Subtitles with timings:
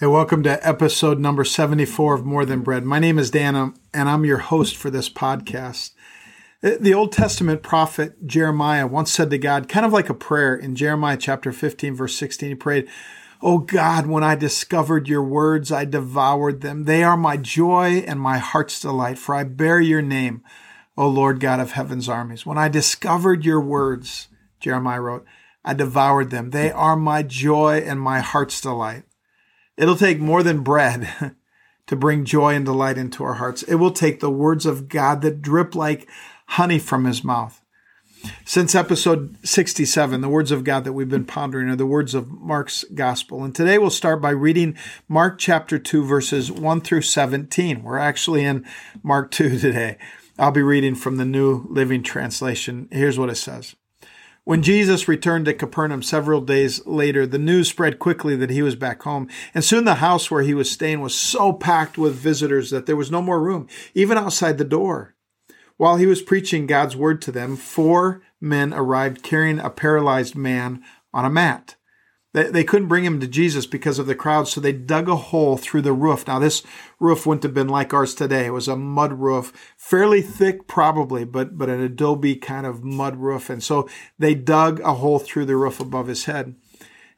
[0.00, 2.82] Hey, welcome to episode number 74 of More Than Bread.
[2.82, 5.90] My name is Dan, um, and I'm your host for this podcast.
[6.62, 10.76] The Old Testament prophet Jeremiah once said to God, kind of like a prayer in
[10.76, 12.88] Jeremiah chapter 15, verse 16, he prayed,
[13.42, 16.84] Oh God, when I discovered your words, I devoured them.
[16.84, 20.42] They are my joy and my heart's delight, for I bear your name,
[20.96, 22.46] O Lord God of heaven's armies.
[22.46, 24.28] When I discovered your words,
[24.58, 25.26] Jeremiah wrote,
[25.66, 26.50] I devoured them.
[26.50, 29.04] They are my joy and my heart's delight.
[29.76, 31.34] It'll take more than bread
[31.86, 33.62] to bring joy and delight into our hearts.
[33.62, 36.08] It will take the words of God that drip like
[36.46, 37.62] honey from his mouth.
[38.44, 42.30] Since episode 67, the words of God that we've been pondering are the words of
[42.30, 43.42] Mark's gospel.
[43.42, 44.76] And today we'll start by reading
[45.08, 47.82] Mark chapter 2, verses 1 through 17.
[47.82, 48.64] We're actually in
[49.02, 49.98] Mark 2 today.
[50.38, 52.88] I'll be reading from the New Living Translation.
[52.92, 53.74] Here's what it says.
[54.44, 58.74] When Jesus returned to Capernaum several days later, the news spread quickly that he was
[58.74, 59.28] back home.
[59.54, 62.96] And soon the house where he was staying was so packed with visitors that there
[62.96, 65.14] was no more room, even outside the door.
[65.76, 70.82] While he was preaching God's word to them, four men arrived carrying a paralyzed man
[71.14, 71.76] on a mat.
[72.34, 75.16] They, they couldn't bring him to Jesus because of the crowd, so they dug a
[75.16, 76.26] hole through the roof.
[76.26, 76.62] Now, this
[76.98, 78.46] roof wouldn't have been like ours today.
[78.46, 83.16] It was a mud roof, fairly thick, probably, but, but an adobe kind of mud
[83.16, 83.50] roof.
[83.50, 83.88] And so
[84.18, 86.54] they dug a hole through the roof above his head.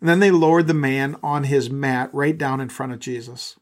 [0.01, 3.57] And then they lowered the man on his mat right down in front of Jesus.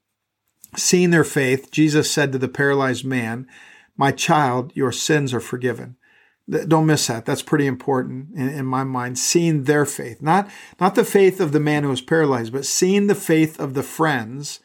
[0.76, 3.46] Seeing their faith, Jesus said to the paralyzed man,
[3.96, 5.96] My child, your sins are forgiven.
[6.52, 7.24] Don't miss that.
[7.24, 9.18] That's pretty important in, in, my mind.
[9.18, 13.06] Seeing their faith, not not the faith of the man who was paralyzed, but seeing
[13.06, 14.60] the faith of the friends.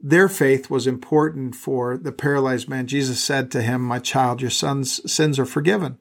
[0.00, 2.86] Their faith was important for the paralyzed man.
[2.86, 5.98] Jesus said to him, "My child, your son's sins are forgiven."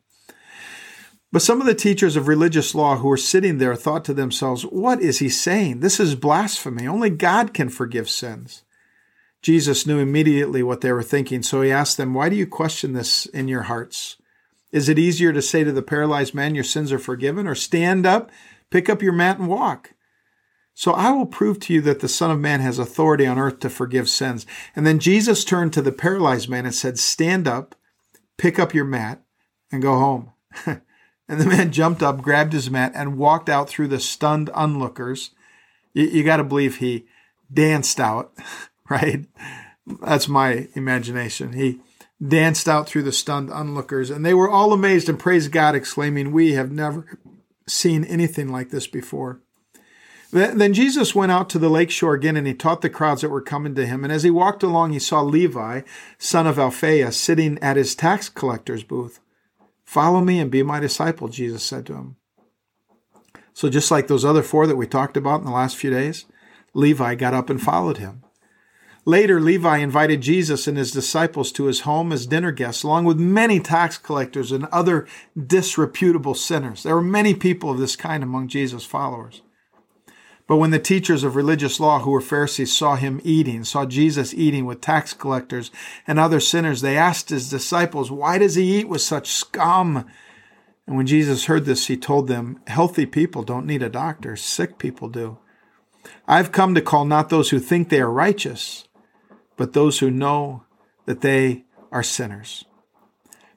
[1.32, 4.64] But some of the teachers of religious law who were sitting there thought to themselves,
[4.64, 5.80] "What is he saying?
[5.80, 6.88] This is blasphemy.
[6.88, 8.64] Only God can forgive sins."
[9.42, 12.94] Jesus knew immediately what they were thinking, so he asked them, "Why do you question
[12.94, 14.18] this in your hearts?"
[14.72, 18.06] Is it easier to say to the paralyzed man, Your sins are forgiven, or stand
[18.06, 18.32] up,
[18.70, 19.94] pick up your mat, and walk?
[20.74, 23.60] So I will prove to you that the Son of Man has authority on earth
[23.60, 24.46] to forgive sins.
[24.76, 27.76] And then Jesus turned to the paralyzed man and said, Stand up,
[28.38, 29.22] pick up your mat,
[29.72, 30.32] and go home.
[30.66, 30.82] and
[31.28, 35.32] the man jumped up, grabbed his mat, and walked out through the stunned onlookers.
[35.94, 37.06] You, you got to believe he
[37.54, 38.34] danced out,
[38.90, 39.26] right?
[40.02, 41.54] That's my imagination.
[41.54, 41.80] He
[42.26, 46.32] danced out through the stunned onlookers, and they were all amazed and praised God, exclaiming,
[46.32, 47.18] We have never
[47.68, 49.42] seen anything like this before.
[50.32, 53.30] Then Jesus went out to the lake shore again and he taught the crowds that
[53.30, 54.06] were coming to him.
[54.06, 55.82] And as he walked along, he saw Levi,
[56.18, 59.20] son of Alphaeus, sitting at his tax collector's booth.
[59.84, 62.16] Follow me and be my disciple, Jesus said to him.
[63.54, 66.26] So, just like those other four that we talked about in the last few days,
[66.74, 68.24] Levi got up and followed him.
[69.06, 73.18] Later, Levi invited Jesus and his disciples to his home as dinner guests, along with
[73.18, 76.84] many tax collectors and other disreputable sinners.
[76.84, 79.42] There were many people of this kind among Jesus' followers.
[80.48, 84.36] But when the teachers of religious law, who were Pharisees, saw him eating, saw Jesus
[84.36, 85.72] eating with tax collectors
[86.06, 90.06] and other sinners, they asked his disciples, Why does he eat with such scum?
[90.86, 94.78] And when Jesus heard this, he told them, Healthy people don't need a doctor, sick
[94.78, 95.40] people do.
[96.28, 98.88] I've come to call not those who think they are righteous
[99.58, 100.64] but those who know
[101.06, 102.66] that they are sinners.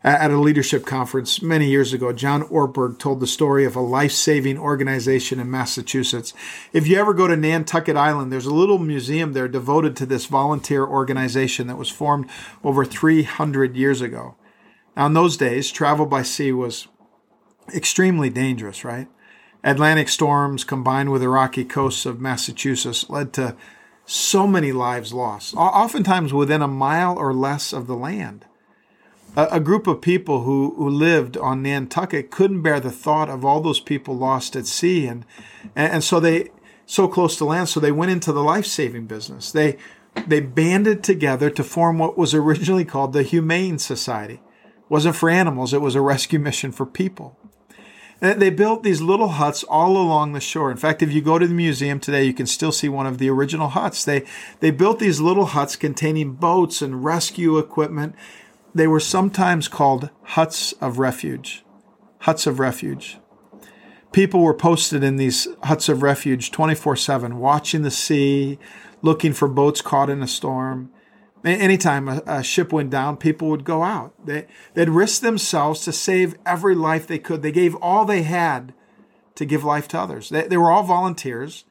[0.02, 4.12] At a leadership conference many years ago, John Ortberg told the story of a life
[4.12, 6.34] saving organization in Massachusetts.
[6.74, 10.26] If you ever go to Nantucket Island, there's a little museum there devoted to this
[10.26, 12.28] volunteer organization that was formed
[12.62, 14.36] over 300 years ago.
[14.94, 16.86] Now, in those days, travel by sea was
[17.74, 19.08] extremely dangerous, right?
[19.62, 23.56] Atlantic storms combined with the rocky coasts of Massachusetts led to
[24.06, 28.44] so many lives lost, oftentimes within a mile or less of the land.
[29.36, 33.44] A, a, group of people who, who lived on Nantucket couldn't bear the thought of
[33.44, 35.24] all those people lost at sea, and,
[35.74, 36.50] and, and so they
[36.86, 39.50] so close to land, so they went into the life saving business.
[39.50, 39.78] They
[40.26, 44.34] they banded together to form what was originally called the Humane Society.
[44.34, 47.36] It wasn't for animals; it was a rescue mission for people.
[48.20, 50.70] They built these little huts all along the shore.
[50.70, 53.18] In fact, if you go to the museum today, you can still see one of
[53.18, 54.04] the original huts.
[54.04, 54.24] They,
[54.60, 58.14] they built these little huts containing boats and rescue equipment.
[58.74, 61.64] They were sometimes called huts of refuge.
[62.20, 63.18] Huts of refuge.
[64.12, 68.58] People were posted in these huts of refuge 24 7, watching the sea,
[69.02, 70.90] looking for boats caught in a storm.
[71.44, 74.14] Anytime a, a, ship went down, people would go out.
[74.24, 77.42] They, they'd risk themselves to save every life they could.
[77.42, 78.72] They gave all they had
[79.34, 80.30] to give life to others.
[80.30, 81.64] They, they were all volunteers.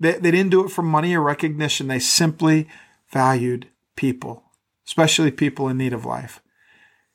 [0.00, 1.88] They, they didn't do it for money or recognition.
[1.88, 2.68] They simply
[3.10, 4.44] valued people,
[4.86, 6.40] especially people in need of life.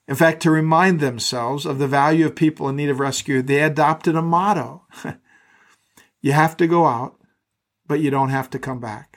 [0.08, 3.64] In fact, to remind themselves of the value of people in need of rescue, they
[3.64, 4.84] adopted a motto.
[6.22, 7.20] you have to go out,
[7.88, 9.17] but you don't have to come back.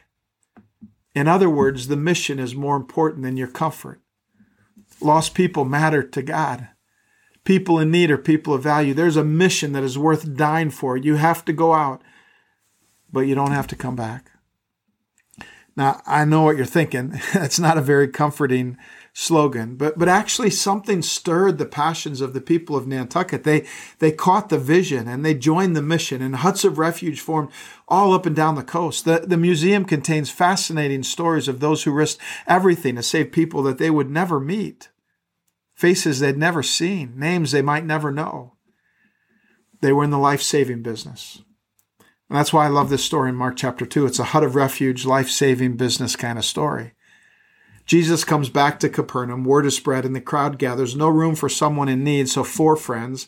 [1.14, 4.00] In other words, the mission is more important than your comfort.
[5.00, 6.68] Lost people matter to God.
[7.44, 8.94] People in need are people of value.
[8.94, 10.96] There's a mission that is worth dying for.
[10.96, 12.02] You have to go out,
[13.10, 14.30] but you don't have to come back.
[15.76, 17.20] Now, I know what you're thinking.
[17.34, 18.76] That's not a very comforting
[19.12, 23.44] slogan, but but actually something stirred the passions of the people of Nantucket.
[23.44, 23.66] They
[23.98, 27.50] they caught the vision and they joined the mission, and huts of refuge formed
[27.88, 29.04] all up and down the coast.
[29.04, 33.78] The the museum contains fascinating stories of those who risked everything to save people that
[33.78, 34.88] they would never meet,
[35.74, 38.54] faces they'd never seen, names they might never know.
[39.80, 41.42] They were in the life saving business.
[42.28, 44.06] And that's why I love this story in Mark chapter 2.
[44.06, 46.92] It's a hut of refuge, life saving business kind of story.
[47.90, 49.42] Jesus comes back to Capernaum.
[49.42, 50.94] Word is spread, and the crowd gathers.
[50.94, 52.28] No room for someone in need.
[52.28, 53.26] So, four friends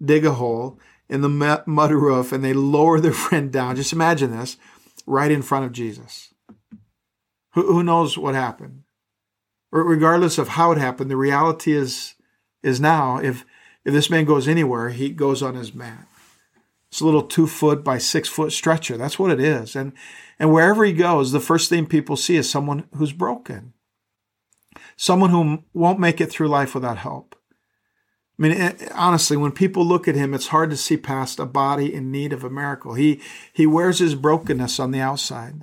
[0.00, 0.78] dig a hole
[1.08, 3.74] in the mud roof and they lower their friend down.
[3.74, 4.56] Just imagine this
[5.04, 6.32] right in front of Jesus.
[7.54, 8.84] Who, who knows what happened?
[9.72, 12.14] Regardless of how it happened, the reality is,
[12.62, 13.44] is now if,
[13.84, 16.06] if this man goes anywhere, he goes on his mat.
[16.88, 18.96] It's a little two foot by six foot stretcher.
[18.96, 19.74] That's what it is.
[19.74, 19.92] And,
[20.38, 23.72] and wherever he goes, the first thing people see is someone who's broken
[24.96, 27.36] someone who won't make it through life without help.
[28.38, 31.46] I mean, eh, honestly, when people look at him, it's hard to see past a
[31.46, 32.94] body in need of a miracle.
[32.94, 33.20] He,
[33.52, 35.62] he wears his brokenness on the outside.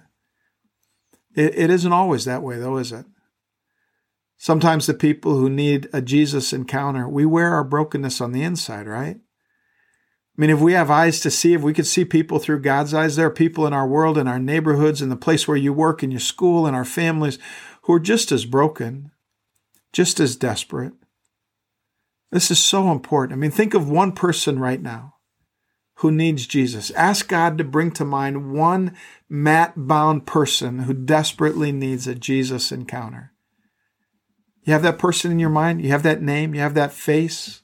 [1.36, 3.06] It, it isn't always that way, though, is it?
[4.38, 8.88] Sometimes the people who need a Jesus encounter, we wear our brokenness on the inside,
[8.88, 9.18] right?
[9.18, 12.94] I mean, if we have eyes to see, if we could see people through God's
[12.94, 15.74] eyes, there are people in our world, in our neighborhoods, in the place where you
[15.74, 17.38] work, in your school, in our families,
[17.84, 19.12] who are just as broken,
[19.94, 20.94] just as desperate.
[22.32, 23.38] This is so important.
[23.38, 25.16] I mean, think of one person right now
[25.96, 26.92] who needs Jesus.
[26.92, 28.96] Ask God to bring to mind one
[29.30, 33.34] mat bound person who desperately needs a Jesus encounter.
[34.64, 35.82] You have that person in your mind?
[35.82, 36.56] You have that name?
[36.56, 37.62] You have that face?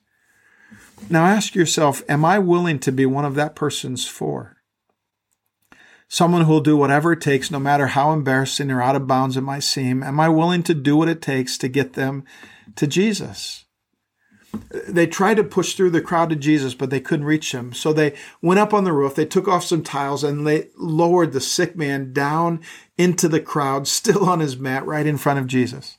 [1.09, 4.56] Now ask yourself, am I willing to be one of that person's four?
[6.07, 9.37] Someone who will do whatever it takes, no matter how embarrassing or out of bounds
[9.37, 10.03] it might seem.
[10.03, 12.23] Am I willing to do what it takes to get them
[12.75, 13.65] to Jesus?
[14.87, 17.73] They tried to push through the crowd to Jesus, but they couldn't reach him.
[17.73, 21.33] So they went up on the roof, they took off some tiles, and they lowered
[21.33, 22.61] the sick man down
[22.97, 25.97] into the crowd, still on his mat, right in front of Jesus.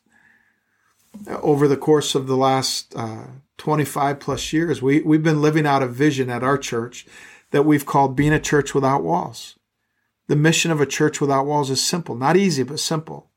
[1.28, 3.26] Over the course of the last uh,
[3.58, 7.06] 25 plus years, we, we've been living out a vision at our church
[7.50, 9.57] that we've called being a church without walls.
[10.28, 13.30] The mission of a church without walls is simple, not easy, but simple.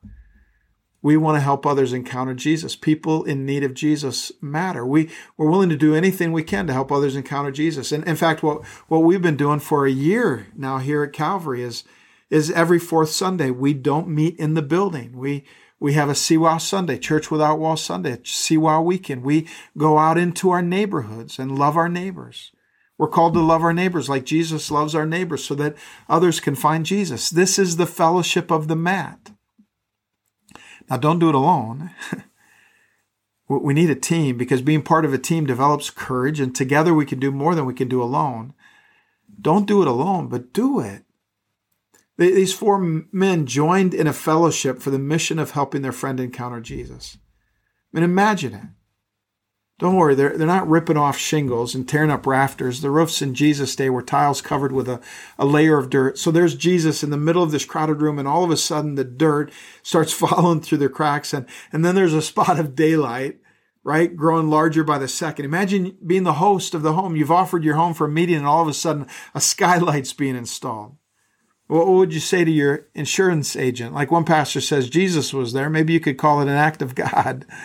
[1.02, 2.76] We want to help others encounter Jesus.
[2.76, 4.86] People in need of Jesus matter.
[4.86, 7.92] We, we're willing to do anything we can to help others encounter Jesus.
[7.92, 11.64] And in fact, what, what we've been doing for a year now here at Calvary
[11.64, 11.84] is,
[12.30, 15.18] is every fourth Sunday, we don't meet in the building.
[15.18, 15.44] We,
[15.80, 19.24] we have a CWOW Sunday, Church Without Walls Sunday, CWOW weekend.
[19.24, 22.52] We go out into our neighborhoods and love our neighbors.
[22.98, 25.76] We're called to love our neighbors like Jesus loves our neighbors so that
[26.08, 27.30] others can find Jesus.
[27.30, 29.32] This is the fellowship of the mat.
[30.90, 31.92] Now, don't do it alone.
[33.48, 37.06] we need a team because being part of a team develops courage, and together we
[37.06, 38.54] can do more than we can do alone.
[39.40, 41.04] Don't do it alone, but do it.
[42.18, 42.78] These four
[43.12, 47.18] men joined in a fellowship for the mission of helping their friend encounter Jesus.
[47.92, 48.68] I mean, imagine it.
[49.82, 52.82] Don't worry, they're, they're not ripping off shingles and tearing up rafters.
[52.82, 55.02] The roofs in Jesus' day were tiles covered with a,
[55.40, 56.20] a layer of dirt.
[56.20, 58.94] So there's Jesus in the middle of this crowded room, and all of a sudden
[58.94, 63.40] the dirt starts falling through the cracks, and, and then there's a spot of daylight,
[63.84, 64.16] right?
[64.16, 65.46] Growing larger by the second.
[65.46, 67.16] Imagine being the host of the home.
[67.16, 70.36] You've offered your home for a meeting, and all of a sudden a skylight's being
[70.36, 70.96] installed.
[71.66, 73.96] What would you say to your insurance agent?
[73.96, 75.72] Like one pastor says, Jesus was there.
[75.72, 77.48] Maybe you could call it an act of God.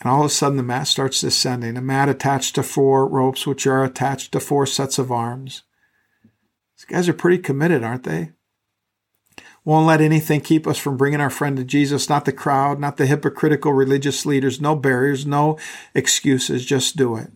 [0.00, 3.46] And all of a sudden, the mat starts descending, a mat attached to four ropes,
[3.46, 5.62] which are attached to four sets of arms.
[6.76, 8.32] These guys are pretty committed, aren't they?
[9.64, 12.98] Won't let anything keep us from bringing our friend to Jesus, not the crowd, not
[12.98, 15.58] the hypocritical religious leaders, no barriers, no
[15.92, 17.32] excuses, just do it.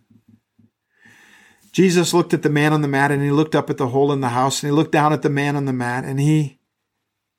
[1.72, 4.12] Jesus looked at the man on the mat and he looked up at the hole
[4.12, 6.60] in the house and he looked down at the man on the mat and he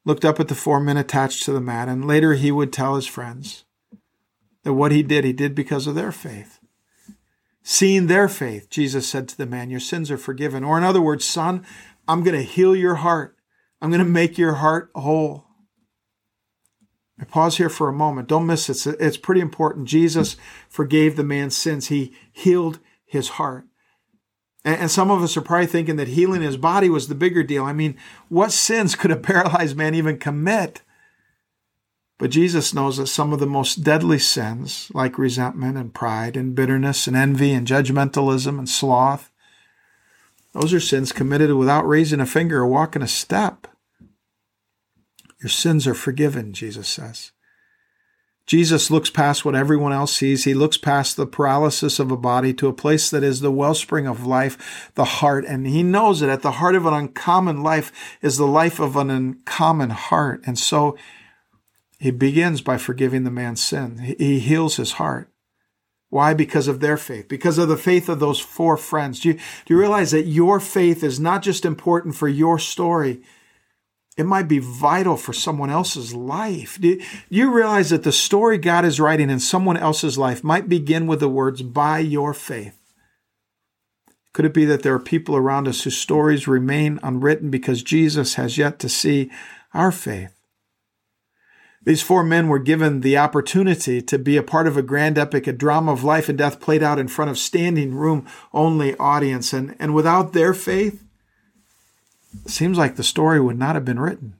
[0.03, 2.95] looked up at the four men attached to the mat and later he would tell
[2.95, 3.63] his friends,
[4.63, 6.59] that what he did, he did because of their faith.
[7.63, 10.63] Seeing their faith, Jesus said to the man, Your sins are forgiven.
[10.63, 11.65] Or, in other words, son,
[12.07, 13.37] I'm going to heal your heart
[13.81, 15.45] I'm going to make your heart whole.
[17.19, 18.27] I pause here for a moment.
[18.27, 18.95] Don't miss it.
[18.99, 19.87] It's pretty important.
[19.87, 20.37] Jesus
[20.69, 21.87] forgave the man's sins.
[21.87, 23.65] He healed his heart.
[24.63, 27.63] And some of us are probably thinking that healing his body was the bigger deal.
[27.63, 27.97] I mean,
[28.29, 30.83] what sins could a paralyzed man even commit?
[32.21, 36.53] But Jesus knows that some of the most deadly sins, like resentment and pride and
[36.53, 39.31] bitterness and envy and judgmentalism and sloth,
[40.53, 43.65] those are sins committed without raising a finger or walking a step.
[45.41, 47.31] Your sins are forgiven, Jesus says.
[48.45, 50.43] Jesus looks past what everyone else sees.
[50.43, 54.05] He looks past the paralysis of a body to a place that is the wellspring
[54.05, 55.43] of life, the heart.
[55.45, 58.95] And he knows that at the heart of an uncommon life is the life of
[58.95, 60.43] an uncommon heart.
[60.45, 60.95] And so
[62.01, 64.15] he begins by forgiving the man's sin.
[64.17, 65.29] He heals his heart.
[66.09, 66.33] Why?
[66.33, 69.19] Because of their faith, because of the faith of those four friends.
[69.19, 69.41] Do you, do
[69.75, 73.21] you realize that your faith is not just important for your story?
[74.17, 76.79] It might be vital for someone else's life.
[76.81, 81.05] Do you realize that the story God is writing in someone else's life might begin
[81.05, 82.79] with the words, by your faith?
[84.33, 88.33] Could it be that there are people around us whose stories remain unwritten because Jesus
[88.35, 89.29] has yet to see
[89.71, 90.40] our faith?
[91.83, 95.47] These four men were given the opportunity to be a part of a grand epic,
[95.47, 99.51] a drama of life and death played out in front of standing room only audience.
[99.51, 101.03] And, and without their faith,
[102.45, 104.35] it seems like the story would not have been written.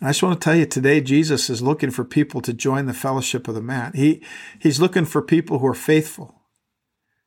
[0.00, 2.86] And I just want to tell you today, Jesus is looking for people to join
[2.86, 3.94] the fellowship of the mat.
[3.94, 4.22] He,
[4.58, 6.42] he's looking for people who are faithful,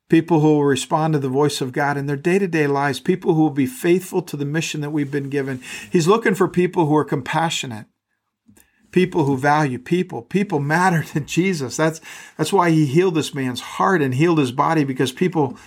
[0.09, 2.99] people who will respond to the voice of God in their day to day lives,
[2.99, 5.61] people who will be faithful to the mission that we've been given.
[5.89, 7.87] He's looking for people who are compassionate,
[8.91, 10.21] people who value people.
[10.21, 11.77] People matter to Jesus.
[11.77, 12.01] That's,
[12.37, 15.57] that's why he healed this man's heart and healed his body because people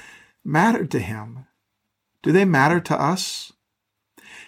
[0.45, 1.47] mattered to him.
[2.23, 3.53] Do they matter to us?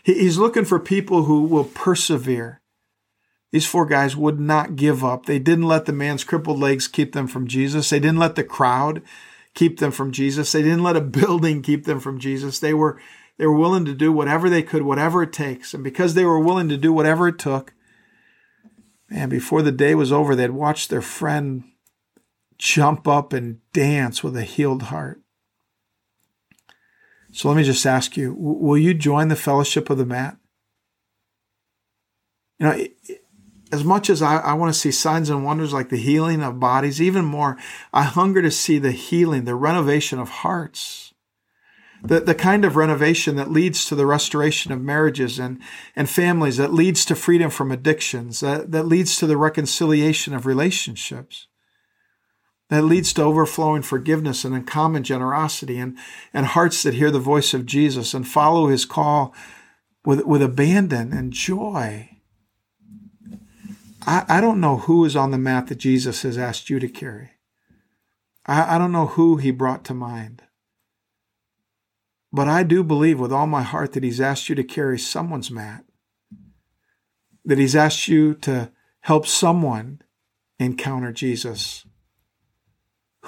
[0.03, 2.61] He's looking for people who will persevere.
[3.53, 5.27] These four guys would not give up.
[5.27, 7.91] They didn't let the man's crippled legs keep them from Jesus.
[7.91, 9.03] They didn't let the crowd
[9.55, 10.53] keep them from Jesus.
[10.53, 12.59] They didn't let a building keep them from Jesus.
[12.59, 13.01] They were,
[13.39, 15.75] they were willing to do whatever they could, whatever it takes.
[15.75, 17.73] And because they were willing to do whatever it took,
[19.09, 21.65] Man, before the day was over, they'd watched their friend
[22.59, 25.21] jump up and dance with a healed heart.
[27.33, 30.39] So let me just ask you will you join the fellowship of the mat?
[32.59, 32.87] You know,
[33.71, 36.59] as much as I, I want to see signs and wonders like the healing of
[36.59, 37.59] bodies, even more,
[37.93, 41.06] I hunger to see the healing, the renovation of hearts
[42.03, 45.61] the, the kind of renovation that leads to the restoration of marriages and,
[45.95, 50.47] and families, that leads to freedom from addictions, that, that leads to the reconciliation of
[50.47, 51.47] relationships,
[52.69, 55.97] that leads to overflowing forgiveness and uncommon generosity and,
[56.33, 59.35] and hearts that hear the voice of Jesus and follow his call
[60.05, 62.11] with, with abandon and joy.
[64.07, 66.89] I, I don't know who is on the mat that Jesus has asked you to
[66.89, 67.31] carry.
[68.47, 70.43] I, I don't know who he brought to mind.
[72.37, 75.51] But I do believe with all my heart that He's asked you to carry someone's
[75.51, 75.87] mat,
[77.47, 80.03] that He's asked you to help someone
[80.59, 81.87] encounter Jesus.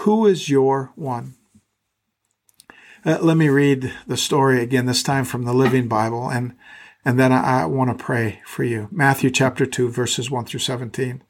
[0.05, 1.37] Who is your one?
[3.03, 6.55] Uh, let me read the story again, this time from the Living Bible, and,
[7.03, 8.89] and then I, I want to pray for you.
[8.91, 11.25] Matthew chapter 2, verses 1 through 17.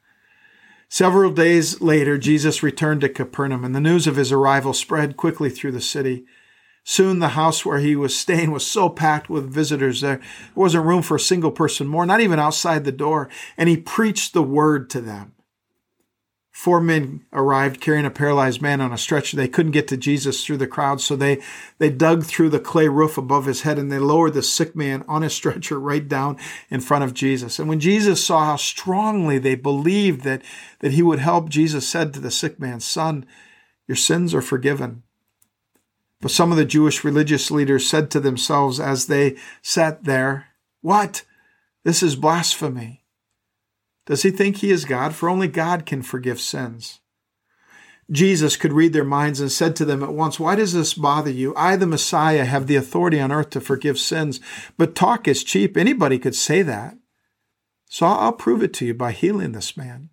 [0.88, 5.48] Several days later, Jesus returned to Capernaum, and the news of his arrival spread quickly
[5.48, 6.24] through the city.
[6.90, 10.22] Soon the house where he was staying was so packed with visitors there
[10.54, 13.28] wasn't room for a single person more, not even outside the door.
[13.58, 15.34] And he preached the word to them.
[16.50, 19.36] Four men arrived carrying a paralyzed man on a stretcher.
[19.36, 21.42] They couldn't get to Jesus through the crowd, so they,
[21.76, 25.04] they dug through the clay roof above his head and they lowered the sick man
[25.06, 26.38] on his stretcher right down
[26.70, 27.58] in front of Jesus.
[27.58, 30.40] And when Jesus saw how strongly they believed that,
[30.78, 33.26] that he would help, Jesus said to the sick man, Son,
[33.86, 35.02] your sins are forgiven.
[36.20, 40.48] But some of the Jewish religious leaders said to themselves as they sat there,
[40.80, 41.24] What?
[41.84, 43.04] This is blasphemy.
[44.06, 45.14] Does he think he is God?
[45.14, 47.00] For only God can forgive sins.
[48.10, 51.30] Jesus could read their minds and said to them at once, Why does this bother
[51.30, 51.54] you?
[51.56, 54.40] I, the Messiah, have the authority on earth to forgive sins,
[54.78, 55.76] but talk is cheap.
[55.76, 56.96] Anybody could say that.
[57.90, 60.10] So I'll prove it to you by healing this man.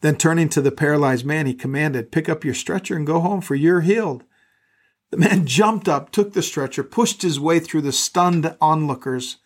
[0.00, 3.40] Then turning to the paralyzed man, he commanded, Pick up your stretcher and go home,
[3.40, 4.24] for you're healed.
[5.12, 9.36] The man jumped up, took the stretcher, pushed his way through the stunned onlookers.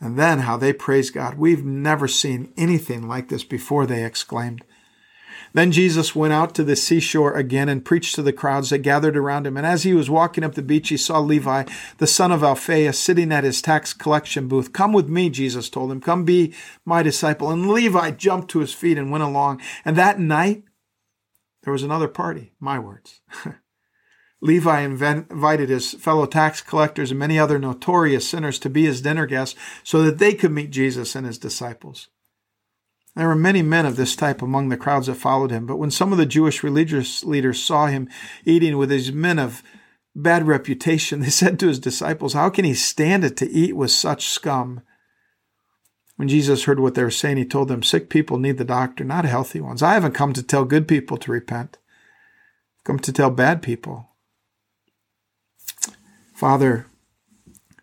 [0.00, 1.34] And then how they praised God.
[1.34, 4.64] We've never seen anything like this before, they exclaimed.
[5.52, 9.18] Then Jesus went out to the seashore again and preached to the crowds that gathered
[9.18, 9.58] around him.
[9.58, 11.64] And as he was walking up the beach, he saw Levi,
[11.98, 14.72] the son of Alphaeus, sitting at his tax collection booth.
[14.72, 16.00] Come with me, Jesus told him.
[16.00, 16.54] Come be
[16.86, 17.50] my disciple.
[17.50, 19.60] And Levi jumped to his feet and went along.
[19.84, 20.64] And that night,
[21.64, 22.54] there was another party.
[22.58, 23.20] My words.
[24.42, 29.26] Levi invited his fellow tax collectors and many other notorious sinners to be his dinner
[29.26, 32.08] guests so that they could meet Jesus and his disciples.
[33.16, 35.90] There were many men of this type among the crowds that followed him, but when
[35.90, 38.08] some of the Jewish religious leaders saw him
[38.44, 39.62] eating with these men of
[40.14, 43.90] bad reputation, they said to his disciples, How can he stand it to eat with
[43.90, 44.80] such scum?
[46.16, 49.04] When Jesus heard what they were saying, he told them, Sick people need the doctor,
[49.04, 49.82] not healthy ones.
[49.82, 51.78] I haven't come to tell good people to repent,
[52.78, 54.09] I've come to tell bad people.
[56.40, 56.86] Father,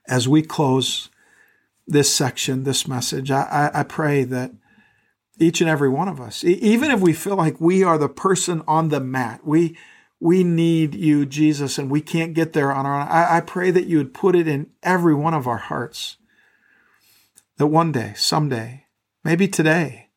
[0.07, 1.11] as we close
[1.85, 4.51] this section, this message, I, I, pray that
[5.37, 6.43] each and every one of us.
[6.43, 9.77] Even if we feel like we are the person on the mat, we
[10.19, 13.07] we need you, Jesus, and we can't get there on our own.
[13.07, 16.17] I, I pray that you would put it in every one of our hearts.
[17.57, 18.87] That one day, someday,
[19.23, 20.07] maybe today,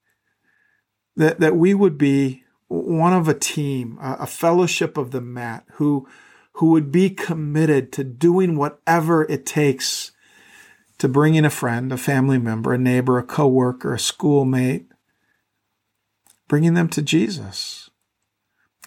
[1.14, 5.66] that, that we would be one of a team, a, a fellowship of the mat
[5.72, 6.08] who,
[6.54, 10.12] who would be committed to doing whatever it takes
[10.98, 14.86] to bring in a friend, a family member, a neighbor, a coworker, a schoolmate,
[16.46, 17.88] bringing them to Jesus.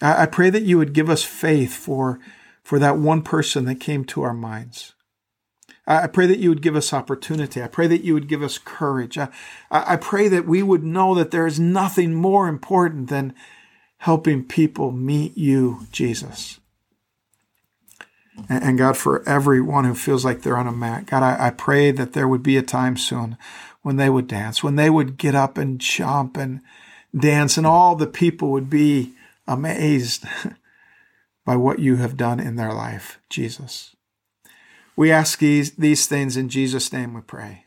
[0.00, 2.20] I, I pray that you would give us faith for,
[2.62, 4.94] for that one person that came to our minds.
[5.86, 7.62] I pray that you would give us opportunity.
[7.62, 9.18] I pray that you would give us courage.
[9.18, 9.28] I,
[9.70, 13.34] I pray that we would know that there is nothing more important than
[13.98, 16.58] helping people meet you, Jesus.
[18.48, 21.92] And, God, for everyone who feels like they're on a mat, God, I, I pray
[21.92, 23.36] that there would be a time soon
[23.82, 26.60] when they would dance, when they would get up and jump and
[27.16, 29.12] dance, and all the people would be
[29.46, 30.24] amazed
[31.44, 33.94] by what you have done in their life, Jesus.
[34.96, 37.64] We ask these, these things in Jesus' name we pray.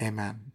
[0.00, 0.52] Amen.